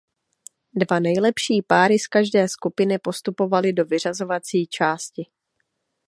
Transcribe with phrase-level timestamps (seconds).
[0.73, 5.25] Dva nejlepší páry z každé skupiny postupovaly do vyřazovací části.